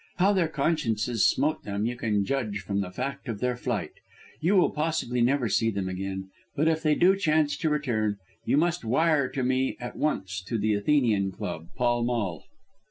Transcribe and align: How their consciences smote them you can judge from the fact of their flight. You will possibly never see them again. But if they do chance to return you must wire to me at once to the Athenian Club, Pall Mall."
How 0.17 0.33
their 0.33 0.47
consciences 0.47 1.27
smote 1.27 1.61
them 1.63 1.85
you 1.85 1.95
can 1.95 2.25
judge 2.25 2.61
from 2.61 2.81
the 2.81 2.89
fact 2.89 3.27
of 3.29 3.39
their 3.39 3.55
flight. 3.55 3.91
You 4.41 4.55
will 4.55 4.71
possibly 4.71 5.21
never 5.21 5.47
see 5.47 5.69
them 5.69 5.87
again. 5.87 6.31
But 6.55 6.67
if 6.67 6.81
they 6.81 6.95
do 6.95 7.15
chance 7.15 7.55
to 7.57 7.69
return 7.69 8.17
you 8.43 8.57
must 8.57 8.83
wire 8.83 9.29
to 9.29 9.43
me 9.43 9.77
at 9.79 9.95
once 9.95 10.41
to 10.45 10.57
the 10.57 10.73
Athenian 10.73 11.31
Club, 11.33 11.67
Pall 11.75 12.03
Mall." 12.03 12.45